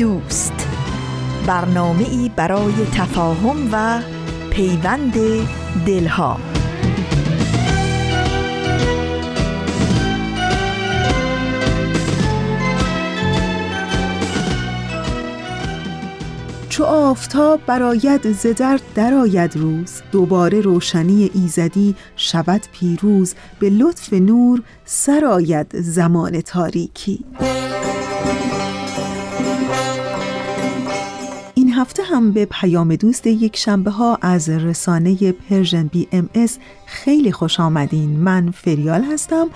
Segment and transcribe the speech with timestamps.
[0.00, 0.52] دوست.
[1.46, 4.02] برنامه ای برای تفاهم و
[4.50, 5.14] پیوند
[5.86, 6.40] دلها.
[16.68, 24.62] چو آفتاب براید ز درد درآید روز دوباره روشنی ایزدی شود پیروز به لطف نور
[24.84, 27.24] سرآید زمان تاریکی.
[31.80, 38.10] هفته هم به پیام دوست یک شنبه ها از رسانه Persian BMS خیلی خوش آمدین.
[38.10, 39.46] من فریال هستم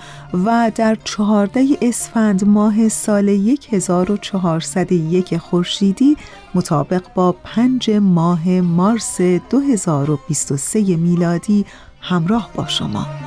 [0.45, 6.17] و در چهارده اسفند ماه سال 1401 خورشیدی
[6.55, 11.65] مطابق با پنج ماه مارس 2023 میلادی
[12.01, 13.24] همراه با شما.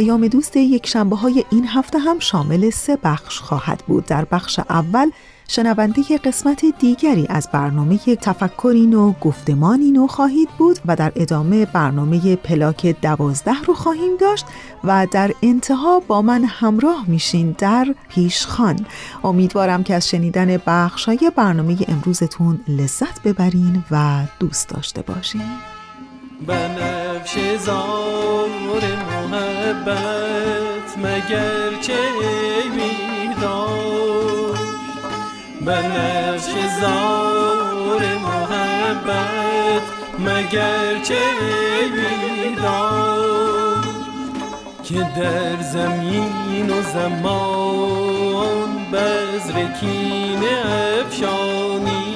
[0.00, 4.06] پیام دوست یک شنبه های این هفته هم شامل سه بخش خواهد بود.
[4.06, 5.10] در بخش اول
[5.48, 12.36] شنونده قسمت دیگری از برنامه تفکری نو گفتمانی نو خواهید بود و در ادامه برنامه
[12.36, 14.46] پلاک دوازده رو خواهیم داشت
[14.84, 18.86] و در انتها با من همراه میشین در پیشخان.
[19.24, 25.79] امیدوارم که از شنیدن بخشای برنامه امروزتون لذت ببرین و دوست داشته باشین.
[26.46, 32.10] بنفش زار محبت مگر چه
[35.60, 39.82] بنفش زار محبت
[40.18, 41.18] مگر چه
[41.94, 43.84] بیدار
[44.84, 50.44] که در زمین و زمان بزرکین
[51.04, 52.14] افشانی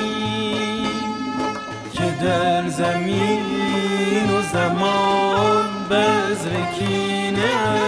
[1.92, 3.73] که در زمین
[4.54, 7.36] زمان بزرکین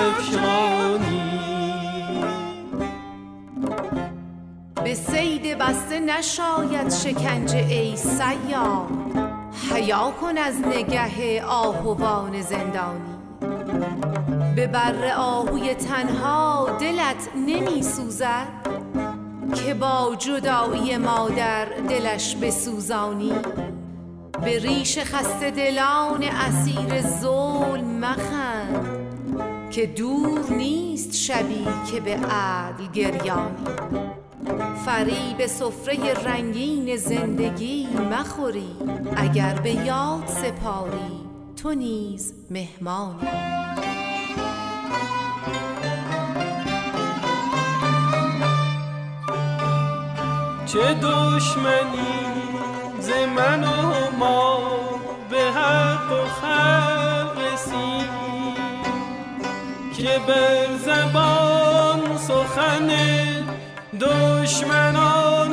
[0.07, 1.23] افشانی.
[4.85, 8.87] به سید بسته نشاید شکنجه ای سیار
[9.73, 13.17] حیا کن از نگه آهوان زندانی.
[14.57, 18.47] به بر آهوی تنها دلت نمی سوزد
[19.55, 23.33] که با جدایی مادر دلش بسوزانی.
[24.45, 29.07] به ریش خسته دلان اسیر ظلم مخند
[29.71, 33.67] که دور نیست شبی که به عدل گریانی.
[34.85, 38.77] فریب سفره رنگین زندگی مخوری
[39.17, 41.21] اگر به یاد سپاری
[41.57, 43.29] تو نیز مهمانی.
[50.67, 52.36] چه دشمنی
[53.07, 54.59] ز من و ما
[55.31, 57.37] به حق و خلق
[59.97, 62.91] که بر زبان سخن
[64.01, 65.46] دشمنان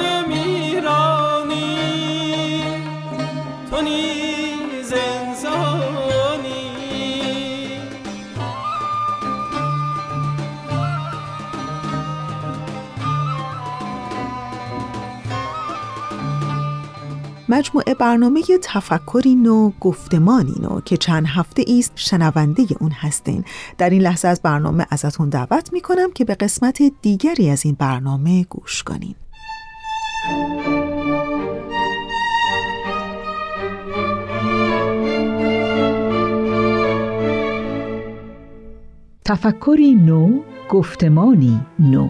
[17.53, 23.43] مجموعه برنامه تفکری نو گفتمانی نو که چند هفته است شنونده اون هستین.
[23.77, 27.75] در این لحظه از برنامه ازتون دعوت می کنم که به قسمت دیگری از این
[27.79, 29.15] برنامه گوش کنین.
[39.25, 42.09] تفکری نو گفتمانی نو.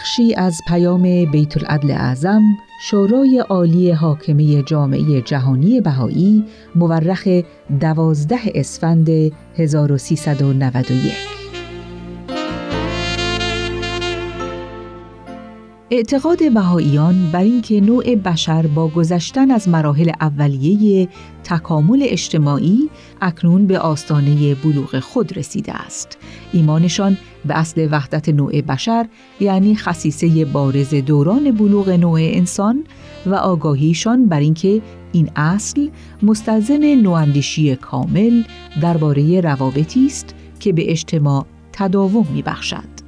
[0.00, 2.42] بخشی از پیام بیت العدل اعظم
[2.82, 6.44] شورای عالی حاکمه جامعه جهانی بهایی
[6.74, 7.28] مورخ
[7.80, 9.08] دوازده اسفند
[9.56, 11.12] 1391
[15.90, 21.08] اعتقاد بهاییان بر اینکه نوع بشر با گذشتن از مراحل اولیه
[21.50, 26.18] تکامل اجتماعی اکنون به آستانه بلوغ خود رسیده است.
[26.52, 29.06] ایمانشان به اصل وحدت نوع بشر
[29.40, 32.84] یعنی خصیصه بارز دوران بلوغ نوع انسان
[33.26, 34.82] و آگاهیشان بر اینکه
[35.12, 35.88] این اصل
[36.22, 38.42] مستلزم نواندیشی کامل
[38.82, 43.00] درباره روابطی است که به اجتماع تداوم میبخشد.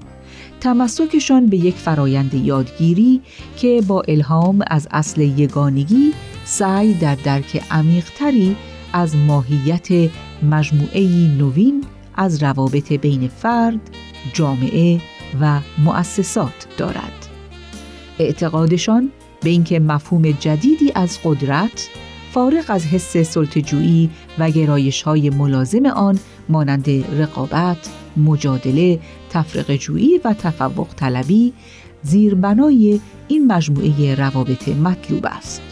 [0.61, 3.21] تمسکشان به یک فرایند یادگیری
[3.57, 6.13] که با الهام از اصل یگانگی
[6.45, 8.57] سعی در درک عمیقتری
[8.93, 10.11] از ماهیت
[10.43, 11.85] مجموعه نوین
[12.15, 13.81] از روابط بین فرد،
[14.33, 15.01] جامعه
[15.41, 17.29] و مؤسسات دارد.
[18.19, 19.11] اعتقادشان
[19.43, 21.89] به اینکه مفهوم جدیدی از قدرت
[22.33, 26.19] فارغ از حس سلطجویی و گرایش های ملازم آن
[26.49, 29.01] مانند رقابت، مجادله،
[29.31, 31.53] تفرق جویی و تفوق طلبی
[32.03, 35.72] زیربنای این مجموعه روابط مطلوب است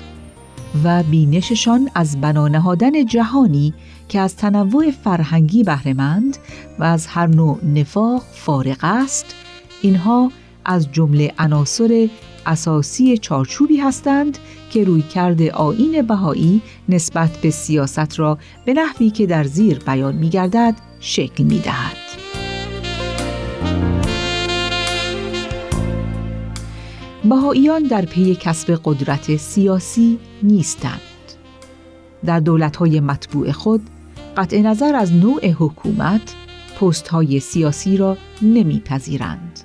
[0.85, 3.75] و بینششان از بنا نهادن جهانی
[4.09, 6.39] که از تنوع فرهنگی بهرهمند
[6.79, 9.35] و از هر نوع نفاق فارغ است
[9.83, 10.33] اینها
[10.65, 12.09] از جمله عناصر
[12.47, 14.39] اساسی چارچوبی هستند
[14.71, 20.15] که روی کرده آین بهایی نسبت به سیاست را به نحوی که در زیر بیان
[20.15, 21.97] می گردد شکل می دهد.
[27.25, 31.01] بهاییان در پی کسب قدرت سیاسی نیستند.
[32.25, 33.91] در دولت‌های مطبوع خود
[34.37, 36.35] قطع نظر از نوع حکومت
[36.81, 39.61] پست های سیاسی را نمیپذیرند.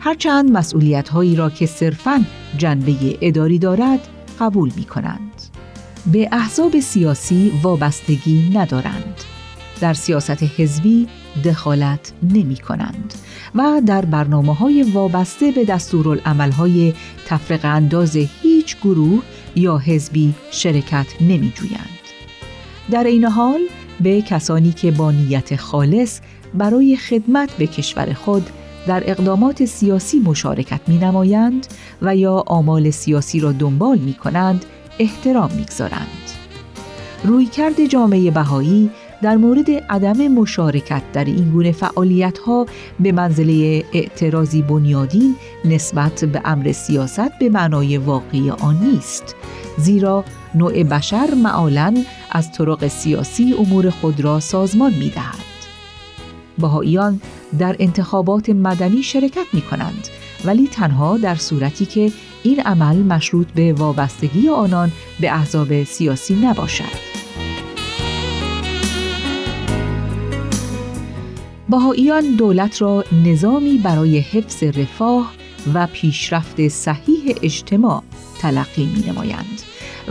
[0.00, 2.24] هرچند مسئولیت هایی را که صرفاً
[2.58, 4.08] جنبه اداری دارد
[4.40, 5.42] قبول می کنند.
[6.12, 9.14] به احزاب سیاسی وابستگی ندارند.
[9.80, 11.08] در سیاست حزبی
[11.44, 13.14] دخالت نمی کنند
[13.54, 16.94] و در برنامه های وابسته به دستورالعمل های
[17.26, 19.22] تفرق انداز هیچ گروه
[19.56, 21.98] یا حزبی شرکت نمی جویند.
[22.90, 23.60] در این حال
[24.00, 26.20] به کسانی که با نیت خالص
[26.54, 28.50] برای خدمت به کشور خود
[28.86, 31.66] در اقدامات سیاسی مشارکت می نمایند
[32.02, 34.64] و یا آمال سیاسی را دنبال می کنند
[34.98, 36.08] احترام می گذارند.
[37.24, 38.90] رویکرد جامعه بهایی
[39.22, 42.66] در مورد عدم مشارکت در این گونه فعالیت ها
[43.00, 49.36] به منزله اعتراضی بنیادین نسبت به امر سیاست به معنای واقعی آن نیست
[49.78, 50.24] زیرا
[50.54, 51.94] نوع بشر معالا
[52.30, 55.48] از طرق سیاسی امور خود را سازمان می دهد.
[56.58, 57.20] بهاییان
[57.58, 60.08] در انتخابات مدنی شرکت می کنند
[60.44, 62.12] ولی تنها در صورتی که
[62.42, 67.17] این عمل مشروط به وابستگی آنان به احزاب سیاسی نباشد.
[71.68, 75.32] بهاییان دولت را نظامی برای حفظ رفاه
[75.74, 78.02] و پیشرفت صحیح اجتماع
[78.38, 79.62] تلقی می نمایند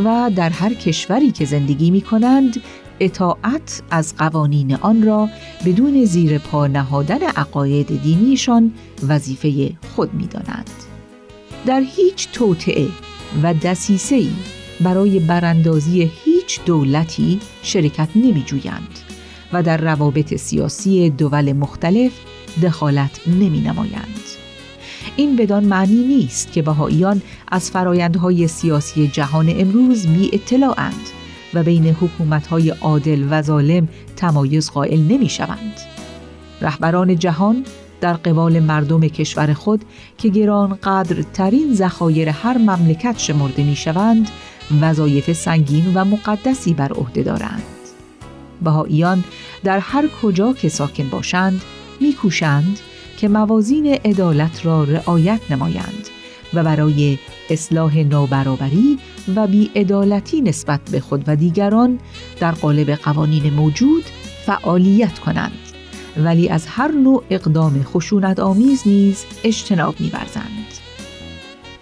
[0.05, 2.61] و در هر کشوری که زندگی می کنند
[2.99, 5.29] اطاعت از قوانین آن را
[5.65, 8.73] بدون زیر پا نهادن عقاید دینیشان
[9.07, 10.69] وظیفه خود می دانند.
[11.65, 12.87] در هیچ توطعه
[13.43, 14.31] و دسیسه‌ای
[14.81, 19.06] برای براندازی هیچ دولتی شرکت نمی جویند
[19.53, 22.11] و در روابط سیاسی دول مختلف
[22.63, 24.19] دخالت نمی نمایند.
[25.15, 31.09] این بدان معنی نیست که بهاییان از فرایندهای سیاسی جهان امروز بی اطلاعند
[31.53, 35.79] و بین حکومتهای عادل و ظالم تمایز قائل نمی شوند.
[36.61, 37.65] رهبران جهان
[38.01, 39.85] در قبال مردم کشور خود
[40.17, 44.29] که گران قدر ترین ذخایر هر مملکت شمرده می شوند
[44.81, 47.76] وظایف سنگین و مقدسی بر عهده دارند.
[48.61, 49.23] بهاییان
[49.63, 51.61] در هر کجا که ساکن باشند
[52.01, 52.79] میکوشند
[53.17, 56.09] که موازین عدالت را رعایت نمایند
[56.53, 57.17] و برای
[57.49, 58.99] اصلاح نابرابری
[59.35, 61.99] و بیعدالتی نسبت به خود و دیگران
[62.39, 64.03] در قالب قوانین موجود
[64.45, 65.51] فعالیت کنند
[66.17, 70.67] ولی از هر نوع اقدام خشونت آمیز نیز اجتناب می‌ورزند.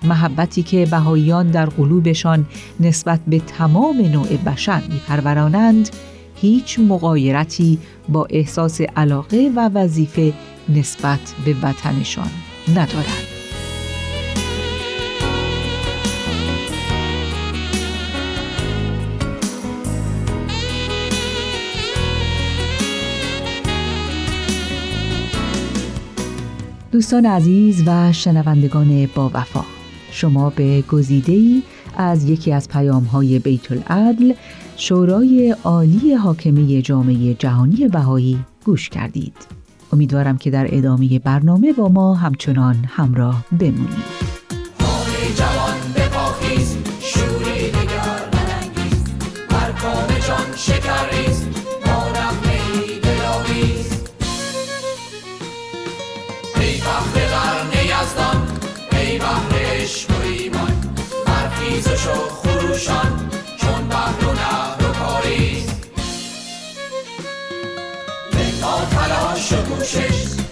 [0.03, 2.46] محبتی که بهاییان در قلوبشان
[2.79, 5.89] نسبت به تمام نوع بشر میپرورانند
[6.36, 10.34] هیچ مقایرتی با احساس علاقه و وظیفه
[10.70, 12.30] نسبت به وطنشان
[12.70, 13.36] ندارند.
[26.96, 29.65] دوستان عزیز و شنوندگان با وفا
[30.12, 31.62] شما به گزیده
[31.98, 34.34] از یکی از پیام های بیت العدل
[34.77, 39.38] شورای عالی حاکمه جامعه جهانی بهایی گوش کردید.
[39.94, 44.25] امیدوارم که در ادامه برنامه با ما همچنان همراه بمونید.
[58.03, 58.48] یزدان
[58.91, 60.74] ای بحر عشق و ایمان
[61.27, 63.29] برخیز جوش و خروشان
[69.63, 70.45] تلاش و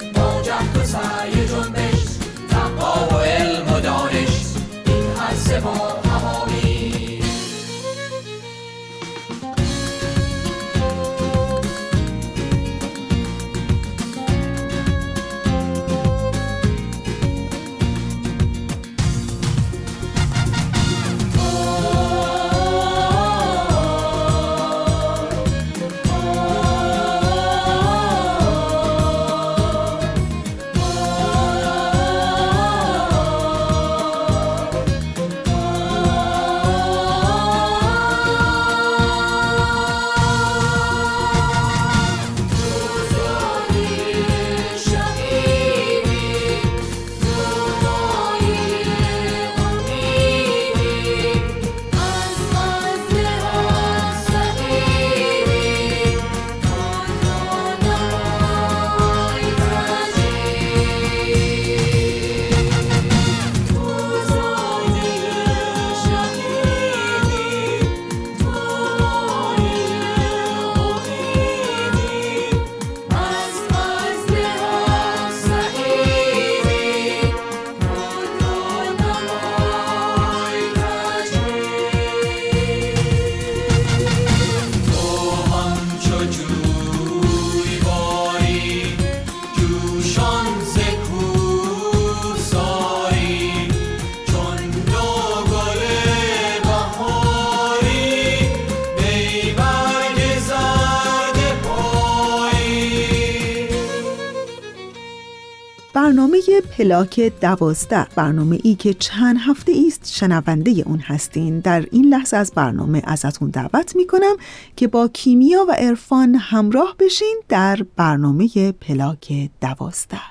[106.78, 111.60] پلاک دوازده برنامه ای که چند هفته است شنونده اون هستین.
[111.60, 114.36] در این لحظه از برنامه ازتون دعوت می کنم
[114.76, 120.22] که با کیمیا و عرفان همراه بشین در برنامه پلاک دوازده.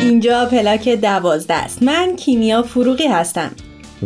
[0.00, 1.82] اینجا پلاک دوازده است.
[1.82, 3.50] من کیمیا فروغی هستم.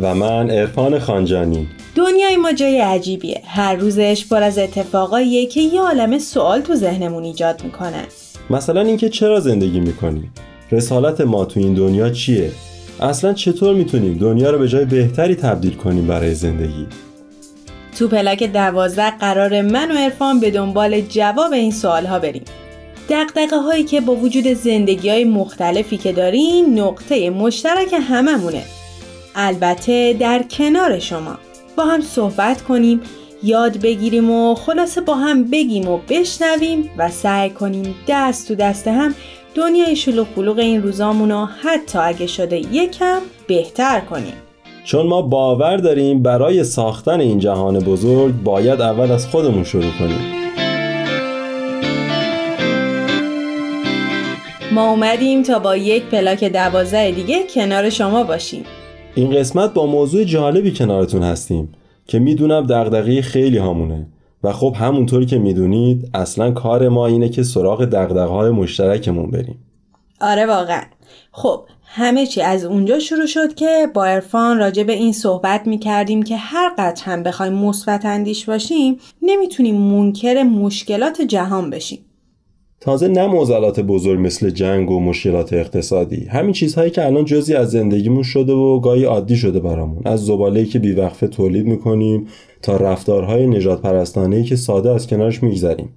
[0.02, 1.68] و من عرفان خانجانی.
[1.98, 3.42] دنیای ما جای عجیبیه.
[3.46, 8.04] هر روزش پر از اتفاقاییه که یه عالم سوال تو ذهنمون ایجاد می‌کنن
[8.50, 10.32] مثلا اینکه چرا زندگی می‌کنیم
[10.72, 12.50] رسالت ما تو این دنیا چیه؟
[13.00, 16.86] اصلا چطور می‌تونیم دنیا رو به جای بهتری تبدیل کنیم برای زندگی؟
[17.98, 22.44] تو پلاک دوازده قرار من و عرفان به دنبال جواب این سوال ها بریم.
[23.08, 28.62] دقدقه هایی که با وجود زندگی های مختلفی که دارین نقطه مشترک هممونه.
[29.34, 31.38] البته در کنار شما.
[31.78, 33.00] با هم صحبت کنیم
[33.42, 38.88] یاد بگیریم و خلاصه با هم بگیم و بشنویم و سعی کنیم دست تو دست
[38.88, 39.14] هم
[39.54, 44.32] دنیای شلوغ پلوغ این روزامون رو حتی اگه شده یکم بهتر کنیم.
[44.84, 50.20] چون ما باور داریم برای ساختن این جهان بزرگ باید اول از خودمون شروع کنیم.
[54.72, 58.64] ما اومدیم تا با یک پلاک دوازده دیگه کنار شما باشیم.
[59.14, 61.72] این قسمت با موضوع جالبی کنارتون هستیم
[62.06, 64.06] که می‌دونم دغدغه خیلی هامونه.
[64.44, 69.58] و خب همونطوری که می‌دونید اصلا کار ما اینه که سراغ دغدغه های مشترکمون بریم.
[70.20, 70.82] آره واقعا.
[71.32, 75.78] خب همه چی از اونجا شروع شد که با عرفان راجع به این صحبت می
[75.78, 82.04] کردیم که هر قدر هم بخوایم مثبت اندیش باشیم نمی‌تونیم منکر مشکلات جهان بشیم.
[82.80, 86.24] تازه نه معضلات بزرگ مثل جنگ و مشکلات اقتصادی.
[86.24, 90.02] همین چیزهایی که الان جزی از زندگیمون شده و گاهی عادی شده برامون.
[90.04, 92.26] از زباله‌ای که بیوقفه تولید می‌کنیم
[92.62, 95.88] تا رفتارهای نجات پرستانه‌ای که ساده از کنارش میگذریم.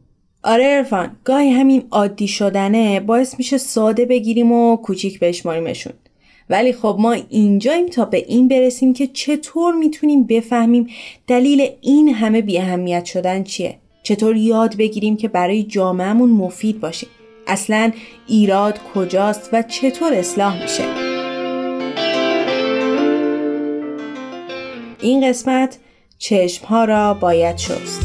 [0.44, 5.94] آره عرفان گاهی همین عادی شدنه باعث میشه ساده بگیریم و کوچیک بشماریمشون.
[6.50, 10.88] ولی خب ما اینجاییم تا به این برسیم که چطور می‌تونیم بفهمیم
[11.28, 13.76] دلیل این همه بی اهمیت شدن چیه.
[14.04, 17.10] چطور یاد بگیریم که برای جامعهمون مفید باشیم
[17.48, 17.92] اصلا
[18.28, 20.84] ایراد کجاست و چطور اصلاح میشه؟
[25.02, 25.78] این قسمت
[26.18, 28.02] چشم ها را باید شست.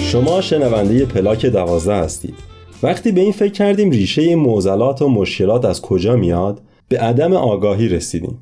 [0.00, 2.53] شما شنونده پلاک دوازده هستید.
[2.84, 7.88] وقتی به این فکر کردیم ریشه معضلات و مشکلات از کجا میاد به عدم آگاهی
[7.88, 8.38] رسیدیم.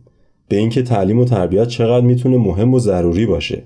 [0.48, 3.62] به اینکه تعلیم و تربیت چقدر می‌تونه مهم و ضروری باشه.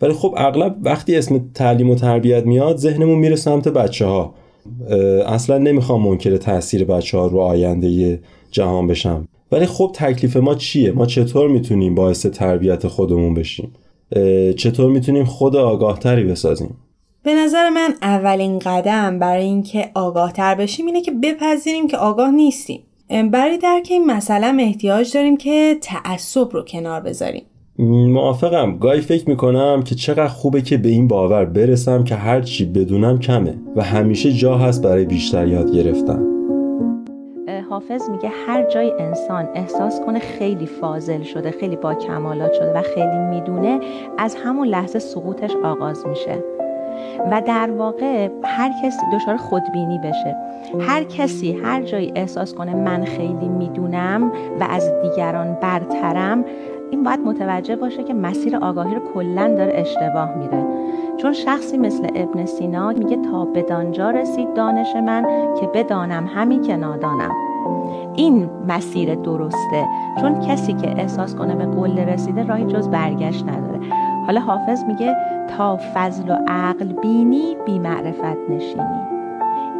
[0.00, 4.34] ولی خب اغلب وقتی اسم تعلیم و تربیت میاد ذهنمون میره سمت بچه ها
[5.26, 8.20] اصلا نمی‌خوام منکر تاثیر بچه ها رو آینده
[8.50, 9.28] جهان بشم.
[9.52, 13.72] ولی خب تکلیف ما چیه؟ ما چطور می‌تونیم باعث تربیت خودمون بشیم؟
[14.56, 16.76] چطور می‌تونیم خود آگاهتری بسازیم؟
[17.22, 22.82] به نظر من اولین قدم برای اینکه آگاهتر بشیم اینه که بپذیریم که آگاه نیستیم.
[23.32, 27.42] برای درک این مسئله احتیاج داریم که تعصب رو کنار بذاریم.
[28.12, 28.78] موافقم.
[28.78, 33.18] گاهی فکر می‌کنم که چقدر خوبه که به این باور برسم که هر چی بدونم
[33.18, 36.26] کمه و همیشه جا هست برای بیشتر یاد گرفتن.
[37.70, 42.82] حافظ میگه هر جای انسان احساس کنه خیلی فاضل شده خیلی با کمالات شده و
[42.82, 43.80] خیلی می‌دونه
[44.18, 46.44] از همون لحظه سقوطش آغاز میشه.
[47.30, 50.36] و در واقع هر کسی دچار خودبینی بشه.
[50.80, 56.44] هر کسی هر جایی احساس کنه من خیلی می‌دونم و از دیگران برترم
[56.90, 60.64] این باید متوجه باشه که مسیر آگاهی رو کلا داره اشتباه میره
[61.16, 65.26] چون شخصی مثل ابن سینا میگه تا بدانجا رسید دانش من
[65.60, 67.30] که بدانم همین که نادانم.
[68.14, 69.84] این مسیر درسته.
[70.20, 73.80] چون کسی که احساس کنه به قله رسیده راهی جز برگشت نداره.
[74.26, 75.16] حالا حافظ میگه
[75.56, 79.00] تا فضل و عقل بینی بی معرفت نشینی.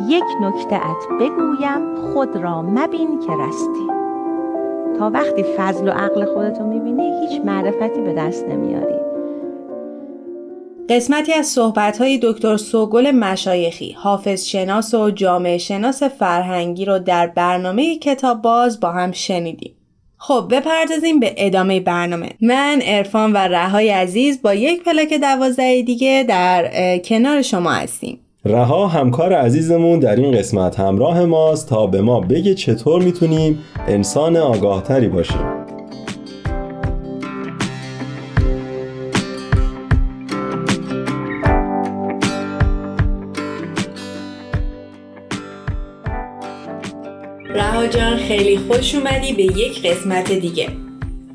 [0.08, 3.86] یک نکته ات بگویم خود را مبین که رستی.
[4.98, 8.94] تا وقتی فضل و عقل خودتو می‌بینی هیچ معرفتی به دست نمیاری.
[10.88, 17.98] قسمتی از صحبت‌های دکتر سوگل مشایخی حافظ شناس و جامعه شناس فرهنگی رو در برنامه
[17.98, 19.74] کتاب باز با هم شنیدیم.
[20.22, 22.28] خب بپردازیم به ادامه برنامه.
[22.40, 28.20] من ارفان و رهای عزیز با یک پلاک دوازده دیگه در کنار شما هستیم.
[28.44, 33.58] رها همکار عزیزمون در این قسمت همراه ماست تا به ما بگه چطور می‌تونیم
[33.88, 35.59] انسان آگاهتری باشیم.
[47.54, 50.68] رها جان خیلی خوش اومدی به یک قسمت دیگه.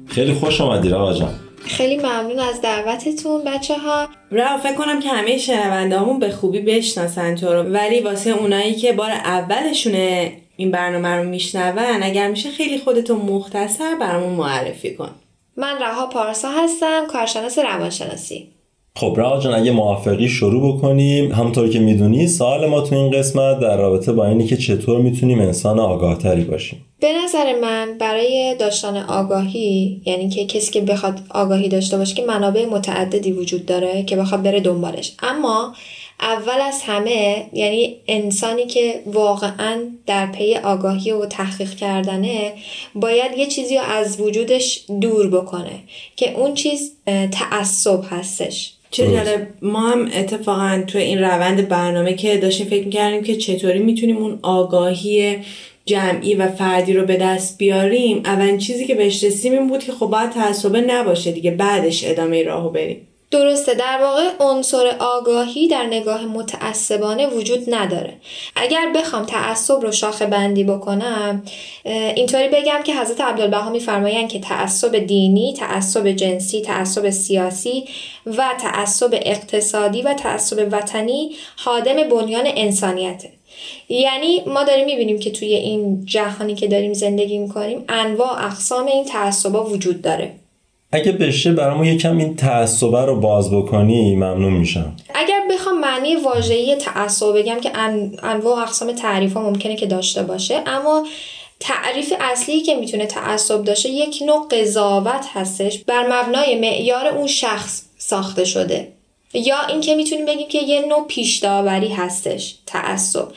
[0.08, 1.34] خیلی خوش اومدی رها جان.
[1.66, 6.60] خیلی ممنون از دعوتتون بچه ها رها فکر کنم که همه شنونده همون به خوبی
[6.60, 7.64] بشناسن تو رو.
[7.64, 13.96] ولی واسه اونایی که بار اولشونه این برنامه رو میشنون اگر میشه خیلی خودتو مختصر
[14.01, 15.12] برامون معرفی کن.
[15.58, 18.54] من رها پارسا هستم کارشناس روانشناسی.
[18.98, 21.31] خب رها جان اگه موافقی شروع بکنیم.
[21.31, 25.42] همونطور که می‌دونی سوال ما تو این قسمت در رابطه با اینی که چطور می‌تونیم
[25.42, 26.86] انسان آگاهتری باشیم.
[27.00, 32.25] به نظر من برای داشتن آگاهی یعنی که کسی که بخواد آگاهی داشته باشه که
[32.25, 35.14] منابع متعددی وجود داره که بخواد بره دنبالش.
[35.24, 35.74] اما
[36.20, 42.53] اول از همه یعنی انسانی که واقعا در پی آگاهی و تحقیق کردنه
[42.96, 45.79] باید یه چیزی رو از وجودش دور بکنه
[46.16, 46.92] که اون چیز
[47.31, 48.75] تعصب هستش.
[48.96, 49.48] چه جالب.
[49.62, 54.40] ما هم اتفاقا تو این روند برنامه که داشتیم فکر می‌کردیم که چطوری می‌تونیم اون
[54.42, 55.38] آگاهی
[55.86, 58.22] جمعی و فردی رو به دست بیاریم.
[58.25, 62.44] اولین چیزی که بهش رسیم این بود که خب باید تعصبه نباشه دیگه بعدش ادامه
[62.44, 63.08] راهو بریم.
[63.36, 63.74] درسته.
[63.74, 68.14] در واقع عنصر آگاهی در نگاه متعصبانه وجود نداره.
[68.56, 71.44] اگر بخوام تعصب رو شاخه بندی بکنم
[72.16, 77.86] اینطوری بگم که حضرت عبدالبها میفرمایند که تعصب دینی تعصب جنسی تعصب سیاسی
[78.26, 83.30] و تعصب اقتصادی و تعصب وطنی حادم بنیان انسانیته.
[83.90, 89.06] یعنی ما داریم می‌بینیم که توی این جهانی که داریم زندگی می‌کنیم انواع اقسام این
[89.06, 90.32] تعصبا وجود داره.
[90.96, 94.96] اگه بشه برامون یکم این تعصبه رو باز بکنی ممنون میشم.
[95.16, 97.72] اگر بخوام معنی واژه‌ای تعصب بگم که
[98.24, 101.08] انواع اقسام تعریف ها ممکنه که داشته باشه اما
[101.60, 105.84] تعریف اصلی که می‌تونه تعصب داشته یک نوع قضاوت هستش.
[105.84, 108.95] بر مبنای معیار اون شخص ساخته شده.
[109.33, 113.27] یا اینکه می‌تونیم بگیم که یه نوع پیش داوری هستش تعصب.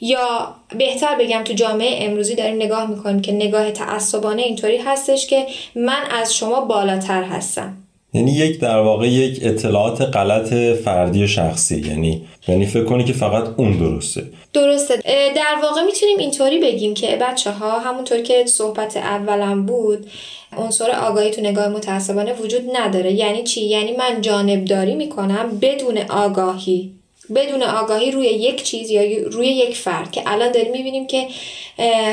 [0.00, 5.46] یا بهتر بگم تو جامعه امروزی داریم نگاه می‌کنیم که نگاه تعصبانه اینطوری هستش که
[5.76, 7.76] من از شما بالاتر هستم.
[8.14, 10.54] یعنی یک در واقع یک اطلاعات غلط
[10.84, 11.80] فردی و شخصی.
[11.80, 14.22] یعنی یعنی فکر کنی که فقط اون درسته.
[14.54, 14.96] درسته.
[15.36, 20.10] در واقع می‌تونیم اینطوری بگیم که بچه ها همونطور که صحبت اولم بود
[20.56, 23.12] عنصر آگاهی تو نگاه متعصبانه وجود نداره.
[23.12, 26.92] یعنی چی؟ یعنی من جانبداری می‌کنم بدون آگاهی.
[27.34, 30.10] بدون آگاهی روی یک چیز یا روی یک فرد.
[30.10, 31.26] که الان داریم می‌بینیم که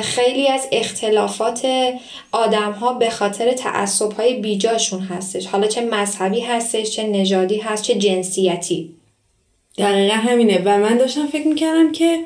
[0.02, 1.68] خیلی از اختلافات
[2.32, 5.48] آدم ها به خاطر تعصب های بیجاشون هستش.
[5.48, 8.90] حالا چه مذهبی هستش چه نژادی هست چه جنسیتی.
[9.78, 10.62] دقیقا همینه.
[10.66, 12.20] و من داشتم فکر می‌کردم که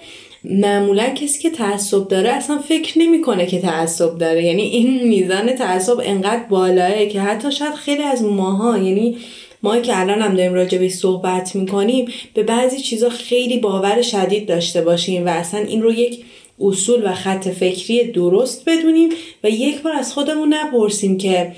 [0.43, 4.43] معمولا کسی که تعصب داره اصلا فکر نمی‌کنه که تعصب داره.
[4.43, 9.17] یعنی این میزان تعصب انقدر بالاه که حتی شاید خیلی از ماها یعنی
[9.63, 14.47] ما که الان هم داریم راجع به صحبت می‌کنیم به بعضی چیزا خیلی باور شدید
[14.47, 16.25] داشته باشیم و اصلا این رو یک
[16.62, 19.10] اصول و خط فکری درست بدونیم
[19.43, 21.51] و یک بار از خودمون نپرسیم که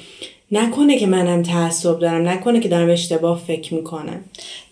[0.51, 4.23] نکنه که منم تعصب دارم نکنه که دارم اشتباه فکر می‌کنم.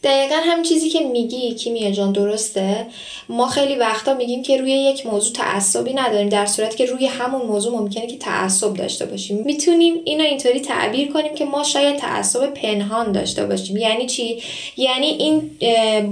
[0.04, 2.86] دقیقا هم چیزی که میگی کیمیا جان درسته؟
[3.30, 7.42] ما خیلی وقتا میگیم که روی یک موضوع تعصبی نداریم در صورتی که روی همون
[7.42, 9.44] موضوع ممکنه که تعصب داشته باشیم.
[9.46, 13.78] می‌تونیم اینو اینطوری تعبیر کنیم که ما شاید تعصب پنهان داشته باشیم.
[13.78, 14.42] یعنی چی؟
[14.78, 15.52] یعنی این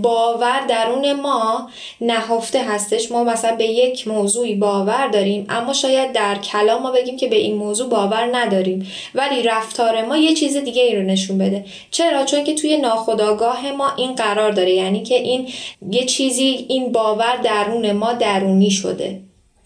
[0.01, 1.69] باور درون ما
[2.01, 3.11] نهفته هستش.
[3.11, 7.35] ما مثلا به یک موضوعی باور داریم اما شاید در کلام ما بگیم که به
[7.35, 8.87] این موضوع باور نداریم.
[9.15, 11.65] ولی رفتار ما یه چیز دیگه ای رو نشون بده.
[11.91, 15.47] چرا؟ چون که توی ناخودآگاه ما این قرار داره یعنی که این
[15.91, 19.19] یه چیزی این باور درون ما درونی شده.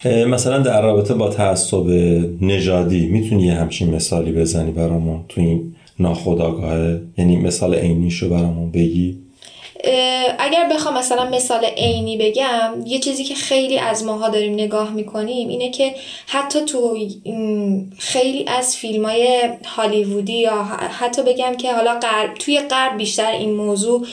[0.05, 1.87] مثلا در رابطه با تعصب
[2.41, 9.17] نژادی می‌تونی یه همچین مثالی بزنی برامون تو این ناخودآگاه؟ یعنی مثال عینیشو برامون بگی.
[10.39, 15.47] اگر بخوام مثلا مثال عینی بگم یه چیزی که خیلی از ماها داریم نگاه می‌کنیم
[15.47, 15.95] اینه که
[16.27, 16.97] حتی تو
[17.97, 20.63] خیلی از فیلم های هالیوودی یا
[20.99, 24.07] حتی بگم که حالا غرب توی غرب بیشتر این موضوع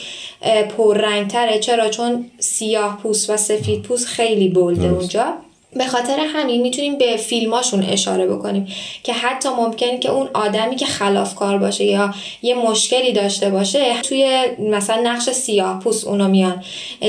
[0.77, 1.59] پررنگتره.
[1.59, 5.33] چرا؟ چون سیاه پوست و سفید پوست خیلی بلده اونجا.
[5.75, 8.67] به خاطر همین می‌تونیم به فیلماشون اشاره بکنیم
[9.03, 14.45] که حتی ممکنه که اون آدمی که خلافکار باشه یا یه مشکلی داشته باشه توی
[14.71, 16.63] مثلا نقش سیاه پوست اونو میان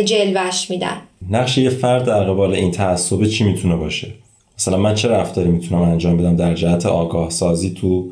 [0.05, 0.97] جلوش میدن.
[1.31, 4.09] نقش یه فرد در قبال این تعصب چی می‌تونه باشه؟
[4.59, 8.09] مثلا من چه رفتاری می‌تونم انجام بدم در جهت آگاه سازی تو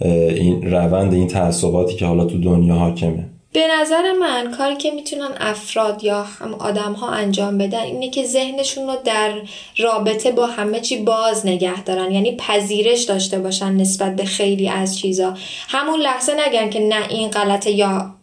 [0.00, 5.30] این روند این تعصباتی که حالا تو دنیا حاکمه؟ به نظر من کاری که می‌تونن
[5.40, 9.32] افراد یا هم آدم ها انجام بدن اینه که ذهنشون رو در
[9.78, 12.12] رابطه با همه چی باز نگه دارن.
[12.12, 15.34] یعنی پذیرش داشته باشن نسبت به خیلی از چیزا.
[15.68, 18.14] همون لحظه نگن که نه این غلطه یا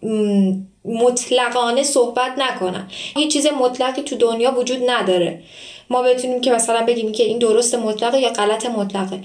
[0.85, 2.87] مطلقانه صحبت نکنن.
[3.15, 5.43] هیچ چیز مطلقی تو دنیا وجود نداره.
[5.89, 9.19] ما بتونیم که مثلا بگیم که این درست مطلقه یا غلط مطلقه.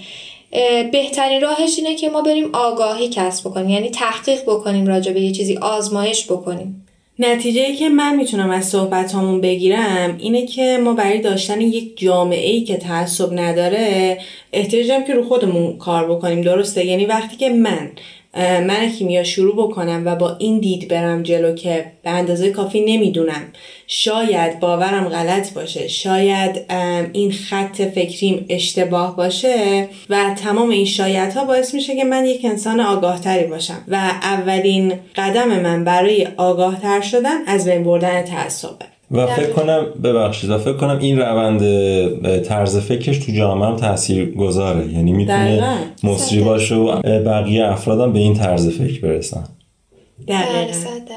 [0.91, 3.69] بهترین راهش اینه که ما بریم آگاهی کسب بکنیم.
[3.69, 6.87] یعنی تحقیق بکنیم راجع به یه چیزی آزمایش بکنیم.
[7.19, 12.49] نتیجه که من می‌تونم از صحبت همون بگیرم اینه که ما برای داشتن یک جامعه
[12.49, 14.17] ای که تعصب نداره
[14.53, 16.41] احتیاجم که رو خودمون کار بکنیم.
[16.41, 17.91] درسته؟ یعنی وقتی که من
[18.33, 23.43] من کیمیا شروع بکنم و با این دید برم جلو که به اندازه کافی نمی‌دونم.
[23.87, 25.87] شاید باورم غلط باشه.
[25.87, 26.71] شاید
[27.13, 32.79] این خط فکریم اشتباه باشه و تمام این شایدها باعث میشه که من یک انسان
[32.79, 38.90] آگاهتری باشم و اولین قدم من برای آگاهتر شدن از بین بردن تعصبه.
[39.11, 41.61] و فکر کنم ببخشید و فکر کنم این روند
[42.41, 48.19] طرز فکرش تو جامعه هم تاثیر گذاره یعنی می‌تونه مصری باشه و بقیه افرادم به
[48.19, 49.43] این طرز فکر برسن.
[50.27, 51.11] درصد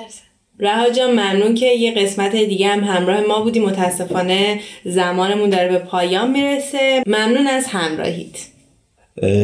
[0.59, 3.61] رها جان ممنون که یه قسمت دیگه هم همراه ما بودی.
[3.61, 7.03] متاسفانه زمانمون داره به پایان می‌رسه.
[7.07, 8.39] ممنون از همراهیت.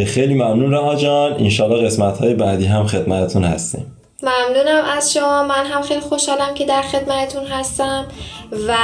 [0.07, 1.33] خیلی ممنون رها جان.
[1.33, 3.87] انشالله قسمت های بعدی هم خدمتتون هستیم.
[4.23, 5.43] ممنونم از شما.
[5.43, 8.07] من هم خیلی خوشحالم که در خدمتتون هستم.
[8.53, 8.77] و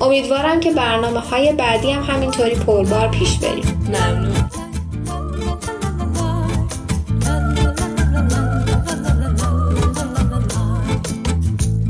[0.00, 3.84] امیدوارم که برنامه های بعدی هم همینطوری پربار پیش بریم.
[3.88, 4.48] ممنون.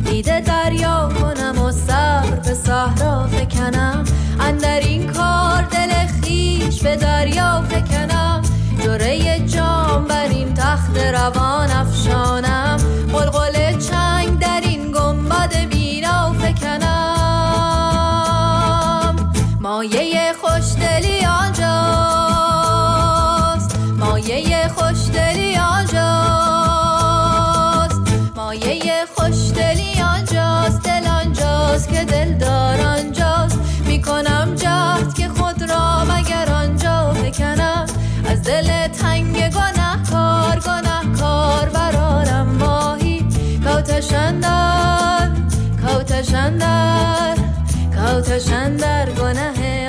[0.04, 4.04] دیده دریا کنم و صبر به صحرا فکنم.
[4.40, 5.90] اندر این کار دل
[6.22, 8.42] خیش به دریا فکنم.
[8.84, 11.61] جره جام بر این تخت روان.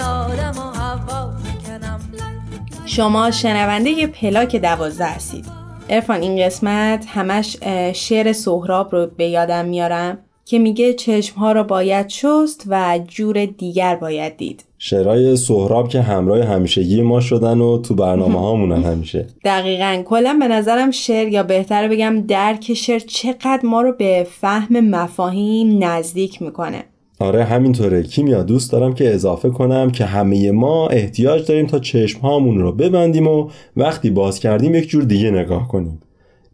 [0.01, 0.73] آدم و
[2.85, 5.45] شما شنونده پلاک دوازده هستید.
[5.89, 7.57] ارفان این قسمت همش
[7.93, 13.95] شعر سهراب رو به یادم میارم که میگه چشمها رو باید شست و جور دیگر
[13.95, 14.63] باید دید.
[14.77, 19.27] شعرهای سهراب که همراه همیشگی ما شدن و تو برنامه هامونن همیشه.
[19.45, 20.03] دقیقا.
[20.05, 25.83] کلا به نظرم شعر یا بهتر بگم درک شعر چقدر ما رو به فهم مفاهیم
[25.83, 26.83] نزدیک می‌کنه.
[27.23, 28.03] آره همینطوره.
[28.03, 32.71] کیمیا دوست دارم که اضافه کنم که همه ما احتیاج داریم تا چشم هامون رو
[32.71, 36.01] ببندیم و وقتی باز کردیم یک جور دیگه نگاه کنیم.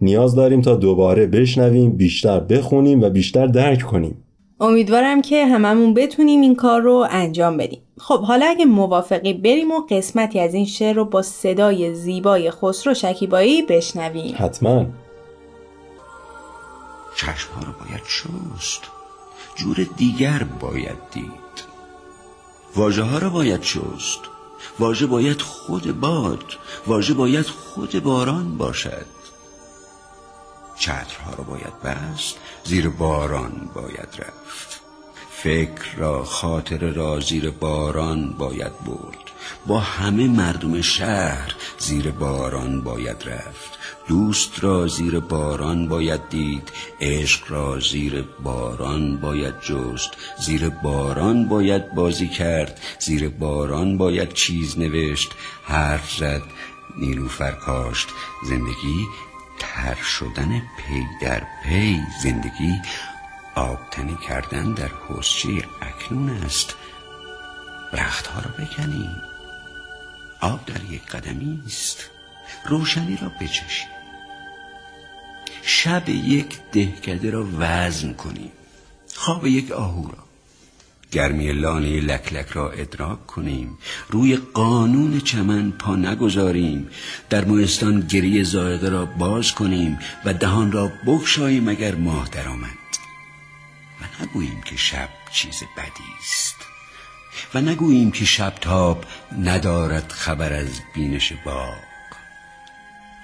[0.02, 4.24] نیاز داریم تا دوباره بشنویم بیشتر بخونیم و بیشتر درک کنیم.
[4.60, 7.82] امیدوارم که هممون بتونیم این کار رو انجام بدیم.
[7.98, 12.94] خب حالا اگه موافقی بریم و قسمتی از این شعر رو با صدای زیبای خسرو
[12.94, 14.36] شکیبایی بشنویم.
[14.38, 14.86] حتما.
[17.16, 18.99] چشمها رو باید شست
[19.60, 21.60] جور دیگر باید دید.
[22.76, 24.20] واژه ها رو باید شست.
[24.80, 26.44] واژه باید خود باد.
[26.88, 29.06] واژه باید خود باران باشد.
[30.76, 32.36] چترها رو باید بست.
[32.64, 34.82] زیر باران باید رفت.
[35.32, 39.32] فکر را خاطر را زیر باران باید برد.
[39.68, 43.79] با همه مردم شهر زیر باران باید رفت.
[44.10, 50.10] دوست را زیر باران باید دید عشق را زیر باران باید جست.
[50.38, 55.32] زیر باران باید بازی کرد زیر باران باید چیز نوشت.
[55.64, 56.42] حرف زد
[56.98, 58.08] نیلوفر کاشت
[58.44, 59.06] زندگی
[59.60, 62.00] تر شدن پی در پی.
[62.24, 62.82] زندگی
[63.56, 65.50] آبتنی کردن در حسچه
[65.82, 66.76] اکنون است.
[67.94, 69.22] رختها را بکنیم
[70.42, 72.10] آب در یک قدمی است.
[72.66, 73.99] روشنی را بچشیم
[75.64, 78.52] شب یک دهکده را وزن کنیم.
[79.16, 80.30] خواب یک آهو را.
[81.12, 83.78] گرمی لانه لکلک را ادراک کنیم.
[84.10, 86.90] روی قانون چمن پا نگذاریم.
[87.30, 92.70] در موستان گریه زایده را باز کنیم و دهان را بگشاییم اگر ماه درآمد
[94.02, 96.56] و نگوییم که شب چیز بدی است.
[97.54, 99.06] و نگوییم که شب تاب
[99.44, 101.90] ندارد خبر از بینش باغ.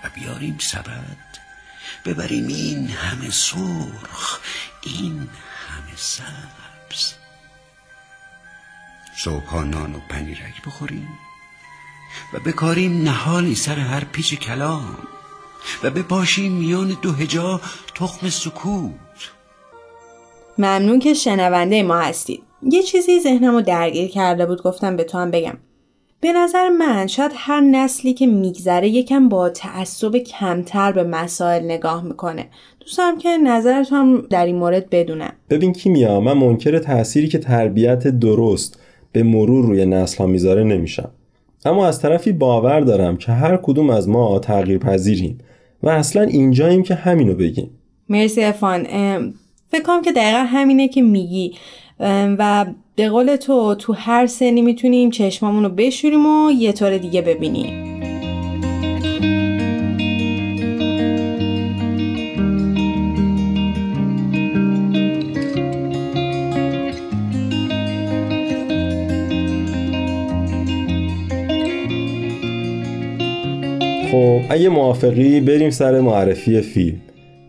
[0.03, 1.24] و بیاریم سبد
[2.05, 4.39] ببریم این همه سرخ
[4.81, 5.29] این
[5.67, 7.13] همه سبز.
[9.17, 11.07] صبحها نان و پنیرک بخوریم
[12.33, 14.97] و بکاریم نهالی سر هر پیچ کلام
[15.83, 17.61] و بپاشیم میان دو هجا
[17.95, 19.31] تخم سکوت.
[20.57, 22.43] ممنون که شنونده ما هستید.
[22.61, 25.57] یه چیزی ذهنمو درگیر کرده بود گفتم به تو هم بگم.
[26.25, 32.03] به نظر من شاید هر نسلی که میگذره یکم با تعصب کمتر به مسائل نگاه
[32.03, 32.47] می‌کنه.
[32.79, 35.33] دوستم که نظرت هم در این مورد بدونم.
[35.49, 38.79] ببین کیمیا من منکر تأثیری که تربیت درست
[39.11, 41.09] به مرور روی نسل ها می‌ذاره نمیشم.
[41.65, 45.37] اما از طرفی باور دارم که هر کدوم از ما تغییر پذیریم
[45.83, 47.69] و اصلا اینجاییم که همینو بگیم.
[48.09, 48.83] مرسی افان
[49.67, 51.53] فکر کنم که دقیقا همینه که میگی.
[51.99, 57.21] و به قول تو تو هر سنی می‌تونیم چشمامون رو بشوریم و یه طور دیگه
[57.21, 57.85] ببینیم
[74.11, 77.01] خب اگه موافقی بریم سر معرفی فیلم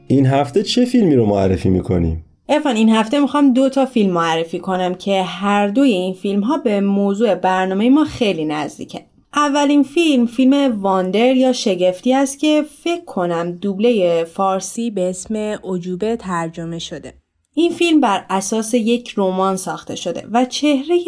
[0.07, 4.59] این هفته چه فیلمی رو معرفی می‌کنیم؟ ارفان این هفته می‌خوام دو تا فیلم معرفی
[4.59, 9.07] کنم که هر دوی این فیلم ها به موضوع برنامه ما خیلی نزدیکه.
[9.35, 16.17] اولین فیلم فیلم واندر یا شگفتی است که فکر کنم دوبله فارسی به اسم عجوبه
[16.17, 17.15] ترجمه شده.
[17.55, 20.99] این فیلم بر اساس یک رمان ساخته شده و چهره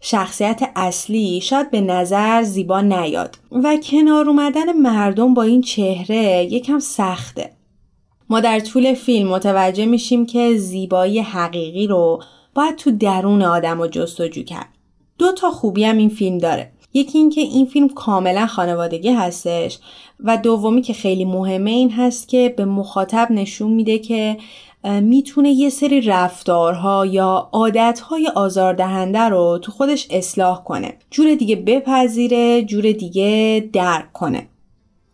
[0.00, 6.78] شخصیت اصلی شاید به نظر زیبا نیاد و کنار اومدن مردم با این چهره یکم
[6.78, 7.50] سخته.
[8.30, 12.22] ما در طول فیلم متوجه میشیم که زیبایی حقیقی رو
[12.54, 14.68] باید تو درون آدم و جستجو کرد.
[15.18, 16.72] دو تا خوبی هم این فیلم داره.
[16.94, 19.78] یکی اینکه این فیلم کاملا خانوادگی هستش
[20.20, 24.36] و دومی که خیلی مهمه این هست که به مخاطب نشون میده که
[24.84, 32.62] می‌تونه یه سری رفتارها یا عادتهای آزاردهنده رو تو خودش اصلاح کنه جور دیگه بپذیره
[32.62, 34.49] جور دیگه درک کنه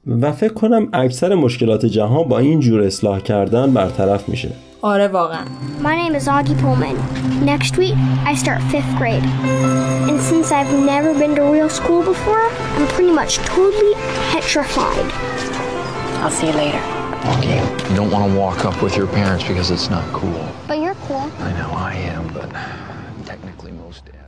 [0.07, 4.49] و فکر کنم اکثر مشکلات جهان با این جور اصلاح کردن برطرف میشه
[4.83, 5.45] آره واقعا
[5.83, 6.97] My name is Augie Pullman.
[7.53, 7.97] Next week,
[8.31, 9.27] I start fifth grade.
[10.09, 12.45] And since I've never been to real school before,
[12.77, 13.95] I'm pretty much totally
[14.33, 15.09] petrified.
[16.23, 16.83] I'll see you later.
[17.35, 20.43] Okay, you don't want to walk up with your parents because it's not cool.
[20.71, 21.25] But you're cool.
[21.49, 22.16] I know I am,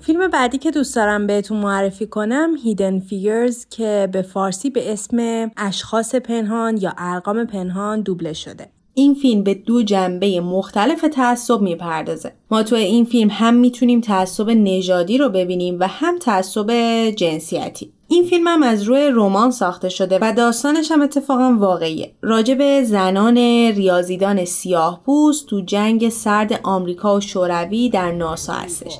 [0.08, 5.50] فیلم بعدی که دوست دارم بهتون معرفی کنم هیدن فیگرز که به فارسی به اسم
[5.56, 8.68] اشخاص پنهان یا ارقام پنهان دوبله شده.
[8.94, 12.32] این فیلم به دو جنبه مختلف تعصب می‌پردازه.
[12.50, 16.70] ما تو این فیلم هم می‌تونیم تعصب نژادی رو ببینیم و هم تعصب
[17.10, 17.92] جنسیتی.
[18.10, 22.12] این فیلم هم از روی رمان ساخته شده و داستانش هم اتفاقا واقعیه.
[22.22, 23.36] راجع به زنان
[23.76, 28.98] ریاضیدان سیاه پوست تو جنگ سرد آمریکا و شوروی در ناسا هستش.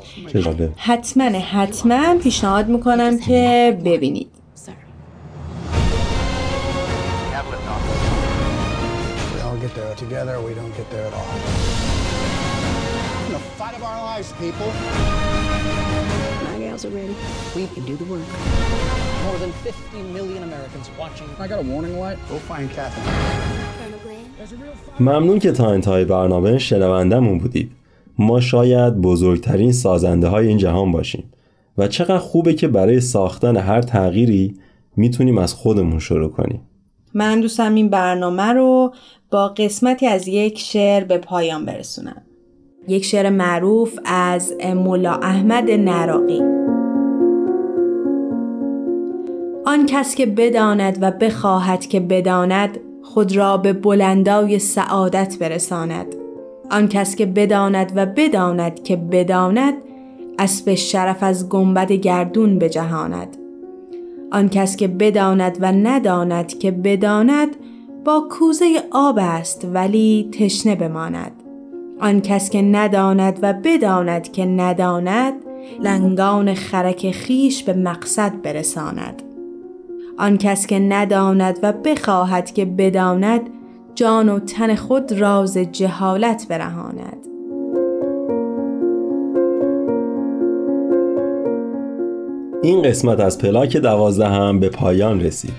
[0.77, 4.29] حتما حتما پیشنهاد می‌کنم که ببینید.
[9.35, 11.99] We all get there together, we don't get there at all.
[13.29, 14.73] in the fight of our lives, people.
[16.45, 17.15] My gals are ready.
[17.55, 18.88] We can do the work.
[19.29, 21.29] More than 50 million Americans watching.
[21.39, 22.19] I got a warning light.
[22.31, 23.01] Go find Kathy.
[25.01, 27.71] ممنون که تا انتهای برنامه شنوندمون بودید
[28.19, 31.25] ما شاید بزرگترین سازنده های این جهان باشیم
[31.79, 34.55] و چقدر خوبه که برای ساختن هر تغییری
[34.97, 36.61] می‌تونیم از خودمون شروع کنیم
[37.15, 38.95] من دوستم این برنامه رو
[39.31, 42.23] با قسمتی از یک شعر به پایان برسونم
[42.89, 46.68] یک شعر معروف از ملا احمد نراقی
[49.69, 56.07] آن کس که بداند و بخواهد که بداند خود را به بلندای سعادت برساند.
[56.71, 59.75] آن کس که بداند و بداند که بداند
[60.39, 63.37] اسب شرف از گنبد گردون بجهاند.
[64.33, 67.57] آن کس که بداند و نداند که بداند
[68.05, 71.33] با کوزه آب است ولی تشنه بماند.
[72.01, 75.33] آن کس که نداند و بداند که نداند
[75.81, 79.23] لنگان خرک خیش به مقصد برساند.
[80.19, 83.41] آن کس که نداند و بخواهد که بداند
[83.95, 87.17] جان و تن خود را از جهالت برهاند.
[92.63, 95.53] این قسمت از پلاک دوازده هم به پایان رسید.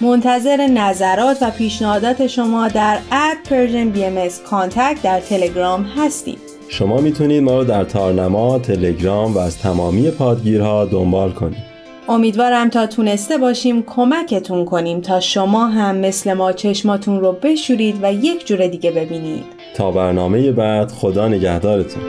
[0.00, 6.36] منتظر نظرات و پیشنهادات شما در at Persian BMS contact در تلگرام هستیم.
[6.68, 11.71] شما می‌تونید ما رو در تارنما، تلگرام و از تمامی پادگیرها دنبال کنید.
[12.08, 18.12] امیدوارم تا تونسته باشیم کمکتون کنیم تا شما هم مثل ما چشماتون رو بشورید و
[18.12, 19.44] یک جور دیگه ببینید.
[19.76, 22.02] تا برنامه بعد خدا نگهدارتون.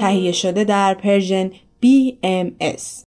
[0.00, 1.50] تهیه شده در پرژن
[1.84, 3.07] BMS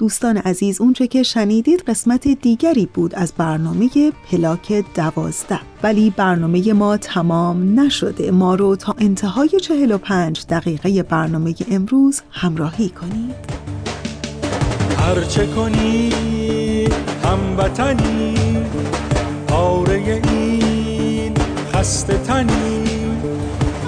[0.00, 5.60] دوستان عزیز اونچه که شنیدید قسمت دیگری بود از برنامه پلاک دوازده.
[5.82, 8.30] ولی برنامه ما تمام نشده.
[8.30, 13.34] ما رو تا انتهای 45 دقیقه برنامه امروز همراهی کنید.
[14.98, 16.10] هرچه کنی
[17.24, 18.34] هموطنی
[19.48, 21.34] پاره این
[21.72, 22.84] خسته تنی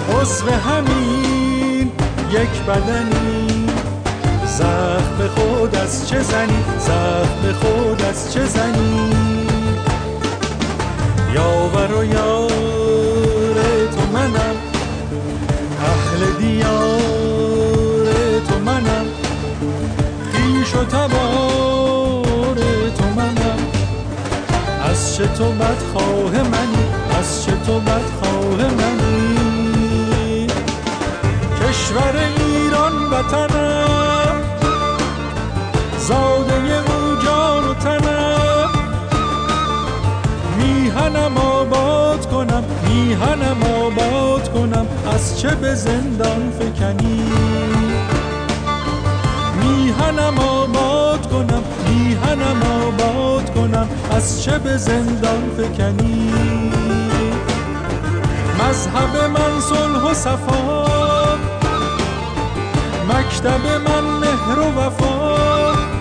[0.09, 1.91] عضو همین
[2.31, 3.42] یک بدنی.
[4.57, 9.13] زخم خود از چه زنی؟ زخم خود از چه زنی؟
[11.33, 13.55] یاور و یار
[13.95, 14.55] تو منم
[15.79, 18.05] اهل دیار
[18.47, 19.05] تو منم
[20.33, 22.55] خیش و تبار
[22.97, 23.59] تو منم.
[24.89, 26.85] از چه تو بدخواه منی؟
[27.19, 30.47] از چه تو بدخواه منی؟
[31.61, 34.42] کشور ایران وطنم
[36.13, 38.69] زاده او جان و تنم.
[40.57, 47.31] میهنم آباد کنم میهنم آباد کنم از چه به زندان فکنی؟
[49.61, 56.33] میهنم آباد کنم میهنم آباد کنم از چه به زندان فکنی؟
[58.59, 60.85] مذهب من صلح و صفا
[63.09, 65.92] مکتب من مهر و وفا.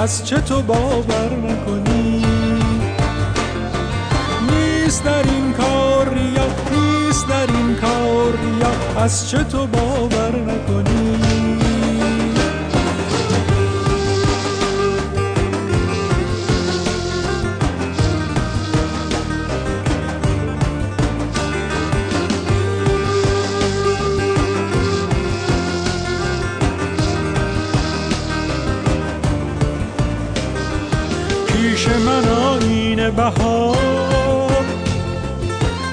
[0.00, 2.24] از چه تو باور نکنی؟
[4.50, 11.39] نیست در این کار ریا نیست در این کار ریا از چه تو باور نکنی؟
[31.80, 34.64] پیش من آین بهار.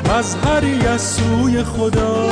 [0.09, 2.29] مظهری از سوی خدا.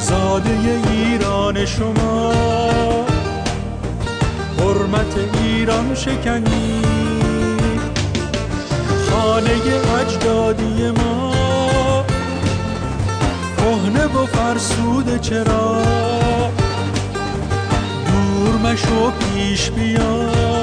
[0.00, 0.58] زاده
[0.90, 2.32] ایران شما.
[4.58, 6.82] حرمت ایران شکنی.
[9.10, 9.50] خانه
[10.00, 12.04] اجدادی ما.
[13.56, 15.82] کهنه و فرسوده چرا؟
[18.06, 20.59] دور مشو پیش بیا.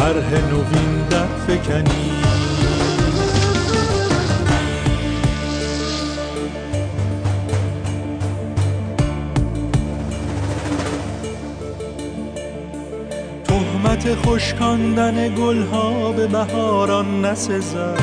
[0.00, 2.10] طرح نوین در فکنی.
[13.44, 18.00] تهمت خشکاندن گلها به بهاران نسزد.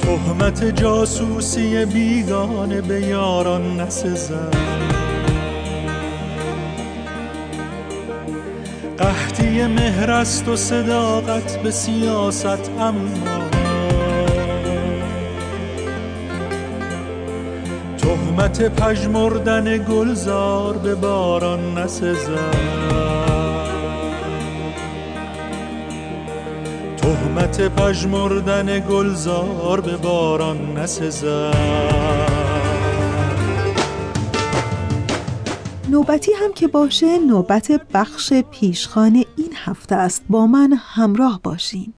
[0.00, 4.93] تهمت جاسوسی بیگانه به یاران نسزد.
[9.54, 13.48] قحطی مهر است و صداقت به سیاست اما
[17.98, 22.54] تهمت پژمردن گلزار به باران نسزد.
[26.96, 32.34] تهمت پژمردن گلزار به باران نسزد.
[35.94, 39.24] نوبتی هم که باشه نوبت بخش پیشخان
[39.64, 40.24] هفته است.
[40.28, 41.92] با من همراه باشین.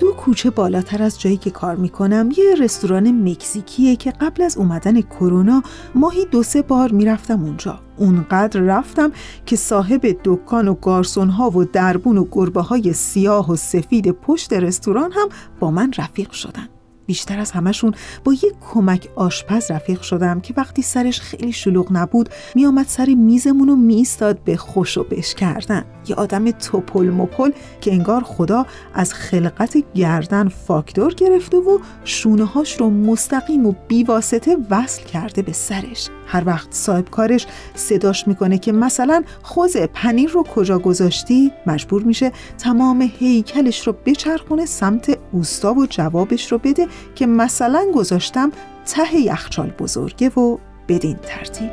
[0.00, 5.00] دو کوچه بالاتر از جایی که کار می‌کنم یه رستوران مکزیکیه که قبل از اومدن
[5.00, 5.62] کرونا
[5.94, 7.80] ماهی دو سه بار می‌رفتم اونجا.
[7.96, 9.12] اونقدر رفتم
[9.46, 14.52] که صاحب دکان و گارسون ها و دربون و گربه های سیاه و سفید پشت
[14.52, 15.28] رستوران هم
[15.60, 16.68] با من رفیق شدن.
[17.08, 17.94] بیشتر از همشون
[18.24, 23.68] با یک کمک آشپز رفیق شدم که وقتی سرش خیلی شلوغ نبود میآمد سر میزمون
[23.68, 25.84] و میستاد به خوش و بش کردن.
[26.08, 27.50] یه آدم توپل مپل
[27.80, 34.56] که انگار خدا از خلقت گردن فاکتور گرفته و شونه هاش رو مستقیم و بیواسطه
[34.70, 36.08] وصل کرده به سرش.
[36.26, 42.32] هر وقت صاحب کارش صداش می‌کنه که مثلا خوز پنیر رو کجا گذاشتی؟ مجبور میشه
[42.58, 48.50] تمام هیکلش رو بچرخونه سمت اوستا و جوابش رو بده که مثلا گذاشتم
[48.86, 51.70] ته یخچال بزرگه و بدین ترتیب.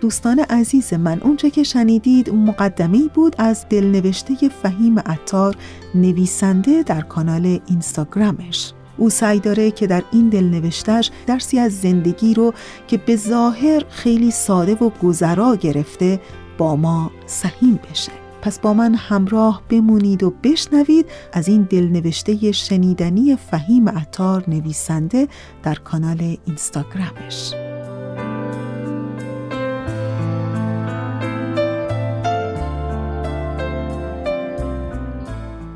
[0.00, 5.56] دوستان عزیز من اونچه که شنیدید مقدمی بود از دلنوشته فهیم عطار
[5.94, 8.72] نویسنده در کانال اینستاگرامش.
[8.96, 12.54] او سعی داره که در این دلنوشتش درسی از زندگی رو
[12.86, 16.20] که به ظاهر خیلی ساده و گذرا گرفته
[16.58, 18.12] با ما سهیم بشه.
[18.42, 25.28] پس با من همراه بمونید و بشنوید از این دلنوشته شنیدنی فهیم عطار نویسنده
[25.62, 27.54] در کانال اینستاگرامش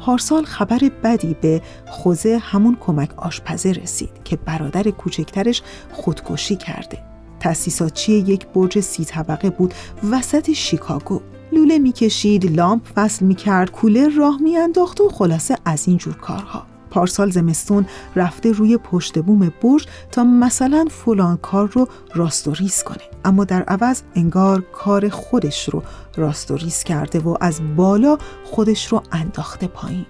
[0.00, 5.62] پارسال خبر بدی به خوزه همون کمک آشپزه رسید که برادر کوچکترش
[5.92, 6.98] خودکشی کرده.
[7.40, 9.74] تأسیساتچی یک برج سی طبقه بود
[10.10, 11.20] وسط شیکاگو.
[11.52, 16.66] لوله می‌کشید، لامپ وصل می‌کرد، کولر راه میانداخت و خلاصه از این جور کارها.
[16.90, 17.86] پارسال زمستون
[18.16, 23.02] رفته روی پشت بوم برج تا مثلا فلان کار رو راست و ریس کنه.
[23.24, 25.82] اما در عوض انگار کار خودش رو
[26.16, 30.06] راست و ریس کرده و از بالا خودش رو انداخته پایین.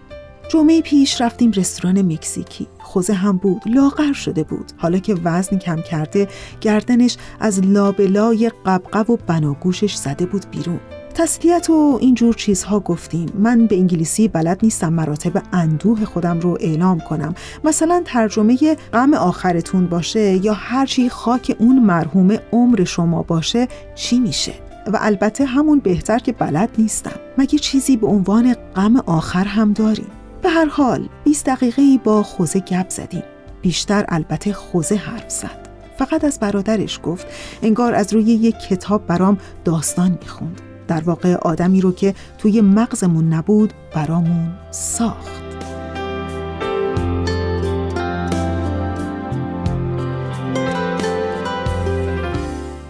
[0.48, 2.66] جمعه پیش رفتیم رستوران مکزیکی.
[2.78, 4.72] خوزه هم بود لاغر شده بود.
[4.76, 6.28] حالا که وزن کم کرده
[6.60, 10.80] گردنش از لابلای غبغب و بناگوشش زده بود بیرون.
[11.16, 13.28] تسلیت و اینجور چیزها گفتیم.
[13.38, 17.34] من به انگلیسی بلد نیستم مراتب اندوه خودم رو اعلام کنم.
[17.64, 24.52] مثلا ترجمه غم آخرتون باشه یا هرچی خاک اون مرحوم عمر شما باشه چی میشه؟
[24.86, 27.20] و البته همون بهتر که بلد نیستم.
[27.38, 30.10] مگه چیزی به عنوان غم آخر هم داریم؟
[30.42, 33.22] به هر حال 20 دقیقه با خوزه گپ زدیم.
[33.62, 35.68] بیشتر البته خوزه حرف زد.
[35.98, 37.26] فقط از برادرش گفت
[37.62, 40.65] انگار از روی یک کتاب برام داستان می‌خوند.
[40.88, 45.36] در واقع آدمی رو که توی مغزمون نبود برامون ساخت.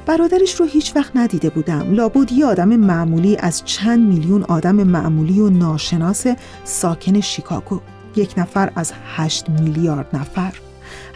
[0.07, 1.92] برادرش رو هیچ وقت ندیده بودم.
[1.92, 6.26] لابد یه آدم معمولی از چند میلیون آدم معمولی و ناشناس
[6.64, 7.80] ساکن شیکاگو.
[8.16, 10.53] یک نفر از هشت میلیارد نفر.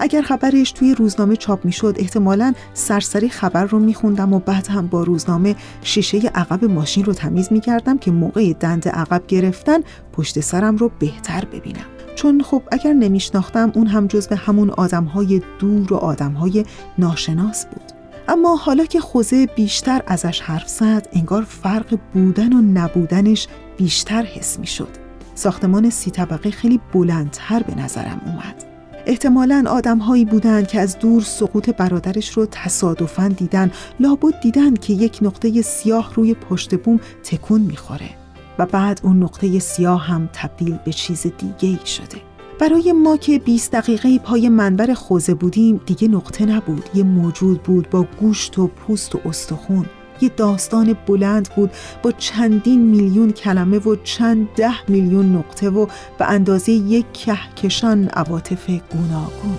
[0.01, 5.03] اگر خبرش توی روزنامه چاپ می‌شد احتمالا سرسری خبر رو میخوندم و بعد هم با
[5.03, 9.81] روزنامه شیشه عقب ماشین رو تمیز می‌کردم که موقع دند عقب گرفتن
[10.13, 15.43] پشت سرم رو بهتر ببینم چون خب اگر نمیشناختم اون هم جز به همون آدمهای
[15.59, 16.65] دور و آدمهای
[16.99, 17.93] ناشناس بود
[18.29, 24.59] اما حالا که خوزه بیشتر ازش حرف زد انگار فرق بودن و نبودنش بیشتر حس
[24.59, 24.89] می شد.
[25.35, 28.70] ساختمان سی طبقه خیلی بلندتر به نظرم اومد.
[29.11, 34.93] احتمالا آدم هایی بودند که از دور سقوط برادرش رو تصادفاً دیدن لابد دیدن که
[34.93, 38.11] یک نقطه سیاه روی پشت بوم تکون می‌خوره
[38.59, 42.19] و بعد اون نقطه سیاه هم تبدیل به چیز دیگه ای شده.
[42.61, 46.91] برای ما که 20 دقیقه پای منبر خوزه بودیم دیگه نقطه نبود.
[46.95, 49.87] یه موجود بود با گوشت و پوست و استخون.
[50.21, 51.71] یه داستان بلند بود
[52.03, 55.87] با چندین میلیون کلمه و چند ده میلیون نقطه و
[56.19, 59.57] به اندازه یک کهکشان عواطف گوناگون.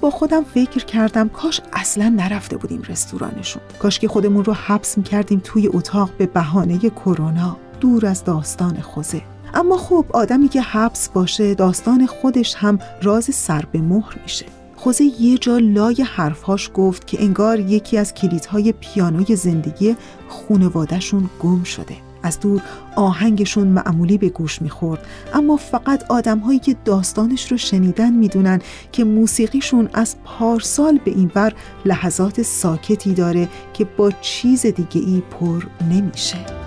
[0.00, 3.62] با خودم فکر کردم کاش اصلا نرفته بودیم رستورانشون.
[3.78, 7.56] کاش که خودمون رو حبس می‌کردیم توی اتاق به بهانه کرونا.
[7.80, 9.22] دور از داستان خوزه.
[9.54, 14.46] اما خب آدمی که حبس باشه داستان خودش هم راز سر به مهر میشه.
[14.76, 19.96] خوزه یه جا لای حرفهاش گفت که انگار یکی از کلیدهای پیانوی زندگی
[20.28, 21.96] خونوادهشون گم شده.
[22.22, 22.62] از دور
[22.96, 28.60] آهنگشون معمولی به گوش می‌خورد اما فقط آدمهایی که داستانش رو شنیدن می‌دونن
[28.92, 31.52] که موسیقیشون از پارسال به این ور
[31.84, 36.63] لحظات ساکتی داره که با چیز دیگه ای پر نمیشه.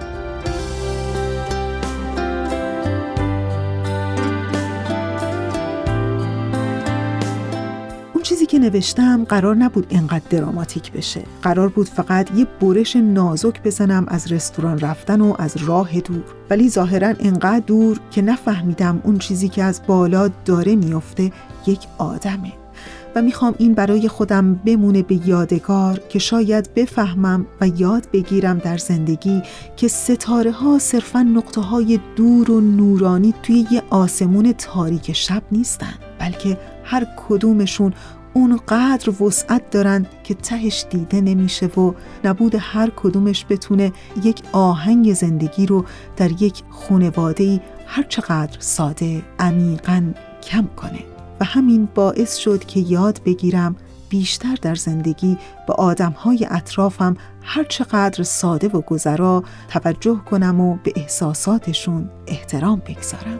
[8.27, 11.23] چیزی که نوشتم قرار نبود اینقدر دراماتیک بشه.
[11.41, 16.23] قرار بود فقط یه برش نازک بزنم از رستوران رفتن و از راه دور.
[16.49, 21.31] ولی ظاهرا اینقدر دور که نفهمیدم اون چیزی که از بالا داره میفته
[21.67, 22.53] یک آدمه.
[23.15, 28.77] و می‌خوام این برای خودم بمونه به یادگار که شاید بفهمم و یاد بگیرم در
[28.77, 29.41] زندگی
[29.75, 35.93] که ستاره ها صرفا نقطه های دور و نورانی توی یه آسمون تاریک شب نیستن
[36.19, 37.93] بلکه هر کدومشون
[38.37, 43.91] اونقدر وسعت دارن که تهش دیده نمیشه و نبود هر کدومش بتونه
[44.23, 45.85] یک آهنگ زندگی رو
[46.17, 50.13] در یک خونواده هر چقدر ساده عمیقا
[50.43, 51.03] کم کنه
[51.39, 53.75] و همین باعث شد که یاد بگیرم
[54.09, 60.93] بیشتر در زندگی به آدمهای اطرافم هر چقدر ساده و گذرا توجه کنم و به
[60.95, 63.39] احساساتشون احترام بگذارم.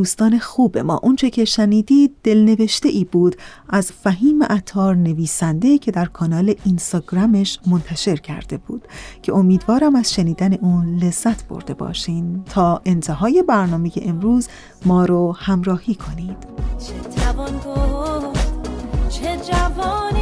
[0.00, 1.00] دوستان خوب ما.
[1.02, 3.36] اونچه که شنیدید دلنوشته ای بود
[3.68, 8.88] از فهیم عطار نویسنده که در کانال اینستاگرامش منتشر کرده بود.
[9.22, 12.44] که امیدوارم از شنیدن اون لذت برده باشین.
[12.44, 14.48] تا انتهای برنامه امروز
[14.84, 16.36] ما رو همراهی کنید.
[16.78, 18.70] چه توان گفت
[19.08, 20.19] چه جوانی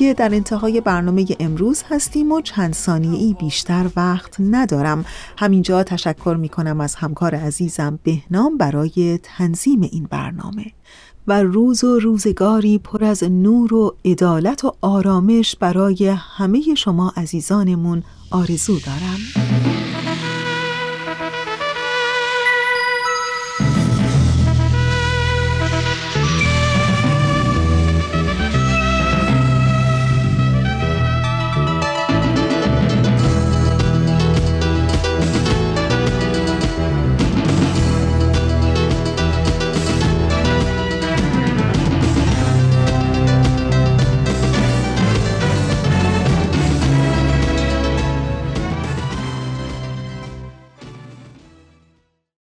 [0.00, 5.04] دیگه در انتهای برنامه امروز هستیم و چند ثانیه ای بیشتر وقت ندارم.
[5.38, 10.66] همینجا تشکر می کنم از همکار عزیزم بهنام برای تنظیم این برنامه.
[11.26, 18.02] و روز و روزگاری پر از نور و عدالت و آرامش برای همه شما عزیزانمون
[18.30, 19.79] آرزو دارم.